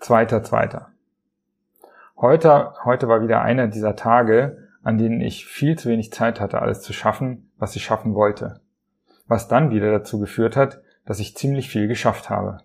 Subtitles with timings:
[0.00, 0.88] Zweiter, zweiter.
[2.16, 6.62] Heute, heute war wieder einer dieser Tage, an denen ich viel zu wenig Zeit hatte,
[6.62, 8.60] alles zu schaffen, was ich schaffen wollte.
[9.26, 12.62] Was dann wieder dazu geführt hat, dass ich ziemlich viel geschafft habe.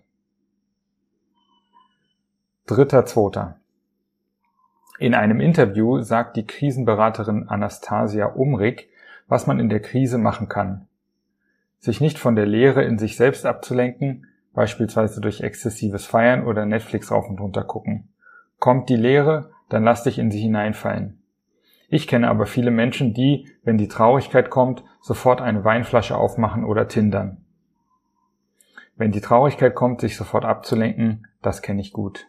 [2.66, 3.60] Dritter, zweiter.
[5.04, 8.88] In einem Interview sagt die Krisenberaterin Anastasia Umrig,
[9.28, 10.88] was man in der Krise machen kann.
[11.78, 17.10] Sich nicht von der Lehre in sich selbst abzulenken, beispielsweise durch exzessives Feiern oder Netflix
[17.10, 18.08] rauf und runter gucken.
[18.58, 21.22] Kommt die Lehre, dann lass dich in sie hineinfallen.
[21.90, 26.88] Ich kenne aber viele Menschen, die, wenn die Traurigkeit kommt, sofort eine Weinflasche aufmachen oder
[26.88, 27.44] tindern.
[28.96, 32.26] Wenn die Traurigkeit kommt, sich sofort abzulenken, das kenne ich gut.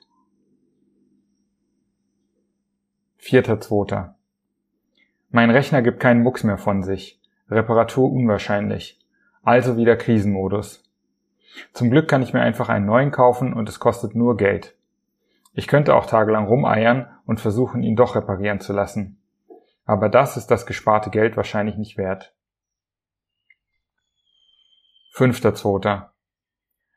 [3.28, 4.20] Vierter Zweiter.
[5.32, 7.20] Mein Rechner gibt keinen Mucks mehr von sich.
[7.50, 9.04] Reparatur unwahrscheinlich.
[9.42, 10.84] Also wieder Krisenmodus.
[11.74, 14.76] Zum Glück kann ich mir einfach einen neuen kaufen und es kostet nur Geld.
[15.54, 19.20] Ich könnte auch tagelang rumeiern und versuchen, ihn doch reparieren zu lassen.
[19.86, 22.36] Aber das ist das gesparte Geld wahrscheinlich nicht wert.
[25.14, 26.14] Fünfter Zweiter.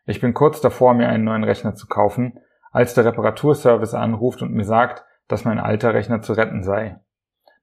[0.05, 2.39] Ich bin kurz davor, mir einen neuen Rechner zu kaufen,
[2.71, 7.01] als der Reparaturservice anruft und mir sagt, dass mein alter Rechner zu retten sei.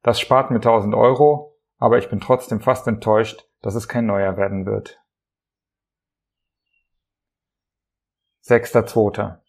[0.03, 4.37] Das spart mir 1000 Euro, aber ich bin trotzdem fast enttäuscht, dass es kein neuer
[4.37, 5.01] werden wird.
[8.45, 9.39] 6.2.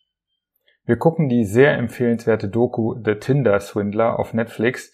[0.87, 4.93] Wir gucken die sehr empfehlenswerte Doku The Tinder Swindler auf Netflix,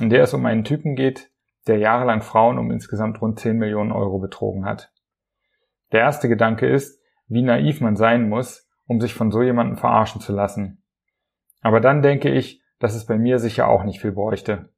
[0.00, 1.30] in der es um einen Typen geht,
[1.68, 4.90] der jahrelang Frauen um insgesamt rund 10 Millionen Euro betrogen hat.
[5.92, 10.20] Der erste Gedanke ist, wie naiv man sein muss, um sich von so jemandem verarschen
[10.20, 10.82] zu lassen.
[11.60, 14.68] Aber dann denke ich, dass es bei mir sicher auch nicht viel bräuchte.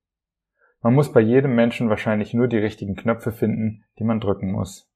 [0.81, 4.89] Man muss bei jedem Menschen wahrscheinlich nur die richtigen Knöpfe finden, die man drücken muss.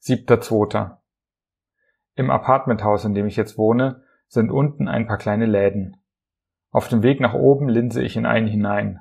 [0.00, 1.04] Siebter Zweiter.
[2.16, 6.02] Im Apartmenthaus, in dem ich jetzt wohne, sind unten ein paar kleine Läden.
[6.72, 8.98] Auf dem Weg nach oben linse ich in einen hinein.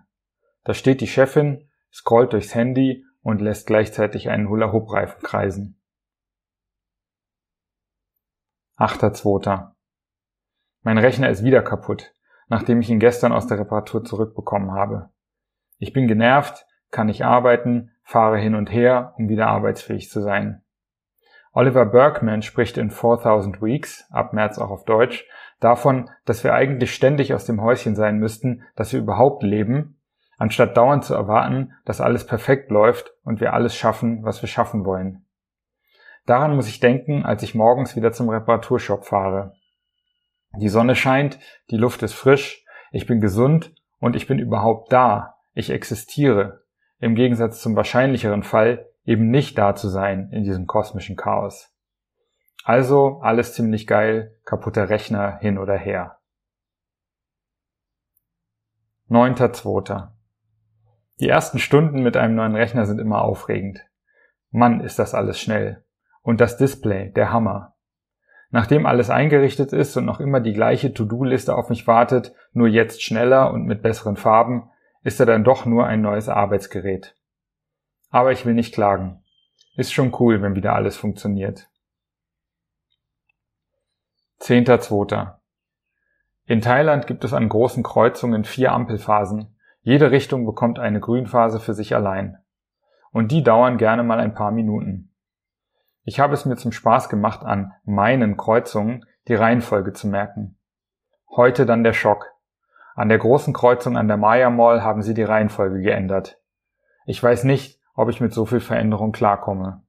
[0.66, 5.81] Da steht die Chefin, scrollt durchs Handy und lässt gleichzeitig einen Hula-Hoop-Reifen kreisen.
[8.75, 9.74] Achter Zweiter.
[10.85, 12.16] Mein Rechner ist wieder kaputt
[12.47, 15.09] nachdem ich ihn gestern aus der Reparatur zurückbekommen habe.
[15.78, 20.62] Ich bin genervt, kann nicht arbeiten, fahre hin und her, um wieder arbeitsfähig zu sein.
[21.53, 25.25] Oliver Berkman spricht in 4000 Weeks, ab März auch auf Deutsch,
[25.59, 30.00] davon, dass wir eigentlich ständig aus dem Häuschen sein müssten, dass wir überhaupt leben,
[30.38, 34.85] anstatt dauernd zu erwarten, dass alles perfekt läuft und wir alles schaffen, was wir schaffen
[34.85, 35.25] wollen.
[36.25, 39.53] Daran muss ich denken, als ich morgens wieder zum Reparaturshop fahre.
[40.57, 41.39] Die Sonne scheint,
[41.69, 46.63] die Luft ist frisch, ich bin gesund und ich bin überhaupt da, ich existiere,
[46.99, 51.71] im Gegensatz zum wahrscheinlicheren Fall, eben nicht da zu sein in diesem kosmischen Chaos.
[52.63, 56.17] Also alles ziemlich geil, kaputter Rechner hin oder her.
[59.07, 60.17] Neunter Zweiter.
[61.19, 63.85] Die ersten Stunden mit einem neuen Rechner sind immer aufregend.
[64.49, 65.85] Mann, ist das alles schnell.
[66.23, 67.74] Und das Display, der Hammer.
[68.55, 73.03] Nachdem alles eingerichtet ist und noch immer die gleiche To-Do-Liste auf mich wartet, nur jetzt
[73.03, 74.69] schneller und mit besseren Farben,
[75.03, 77.17] ist er dann doch nur ein neues Arbeitsgerät.
[78.11, 79.22] Aber ich will nicht klagen.
[79.75, 81.69] Ist schon cool, wenn wieder alles funktioniert.
[84.37, 85.41] Zehnter Zweiter.
[86.46, 89.53] In Thailand gibt es an großen Kreuzungen vier Ampelphasen.
[89.81, 92.37] Jede Richtung bekommt eine Grünphase für sich allein.
[93.11, 95.13] Und die dauern gerne mal ein paar Minuten.
[96.07, 100.55] Ich habe es mir zum Spaß gemacht, an meinen Kreuzungen die Reihenfolge zu merken.
[101.28, 102.31] Heute dann der Schock.
[102.93, 106.40] An der großen Kreuzung an der Maya Mall haben sie die Reihenfolge geändert.
[107.07, 109.84] Ich weiß nicht, ob ich mit so viel Veränderung klarkomme.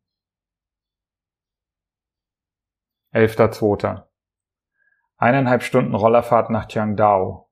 [3.12, 4.02] 11.2.
[5.18, 7.50] Eineinhalb Stunden Rollerfahrt nach Chiangdao.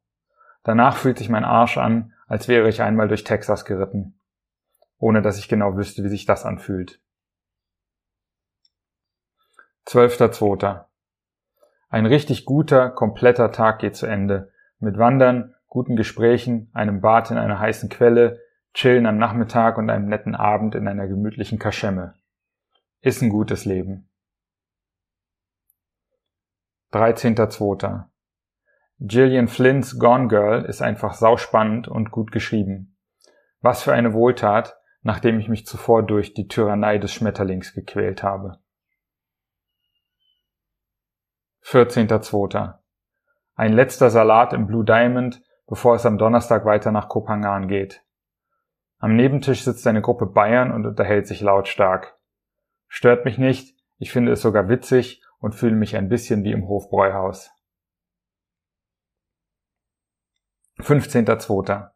[0.63, 4.19] Danach fühlt sich mein Arsch an, als wäre ich einmal durch Texas geritten.
[4.97, 7.04] Ohne dass ich genau wüsste, wie sich das anfühlt.
[9.87, 10.85] 12.2.
[11.89, 14.51] Ein richtig guter, kompletter Tag geht zu Ende.
[14.79, 18.41] Mit Wandern, guten Gesprächen, einem Bad in einer heißen Quelle,
[18.73, 22.15] Chillen am Nachmittag und einem netten Abend in einer gemütlichen Kaschemme.
[23.01, 24.09] Ist ein gutes Leben.
[26.93, 28.05] 13.2.
[29.01, 32.97] Gillian Flynn's Gone Girl ist einfach sauspannend und gut geschrieben.
[33.61, 38.59] Was für eine Wohltat, nachdem ich mich zuvor durch die Tyrannei des Schmetterlings gequält habe.
[41.75, 42.79] 14.2.
[43.57, 48.05] Ein letzter Salat im Blue Diamond, bevor es am Donnerstag weiter nach Kopangan geht.
[48.99, 52.17] Am Nebentisch sitzt eine Gruppe Bayern und unterhält sich lautstark.
[52.87, 56.69] Stört mich nicht, ich finde es sogar witzig und fühle mich ein bisschen wie im
[56.69, 57.51] Hofbräuhaus.
[60.79, 61.91] 15.2.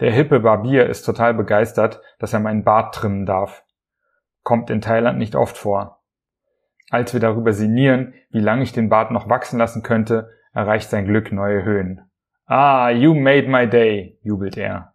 [0.00, 3.66] Der hippe Barbier ist total begeistert, dass er meinen Bart trimmen darf.
[4.44, 5.97] Kommt in Thailand nicht oft vor.
[6.90, 11.04] Als wir darüber sinnieren, wie lange ich den Bart noch wachsen lassen könnte, erreicht sein
[11.04, 12.00] Glück neue Höhen.
[12.46, 14.94] Ah, you made my day, jubelt er.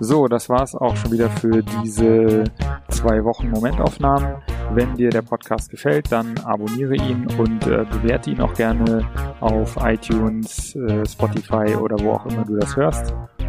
[0.00, 2.44] So, das war's auch schon wieder für diese
[2.88, 4.36] zwei Wochen Momentaufnahmen.
[4.72, 9.04] Wenn dir der Podcast gefällt, dann abonniere ihn und äh, bewerte ihn auch gerne
[9.40, 13.12] auf iTunes, äh, Spotify oder wo auch immer du das hörst.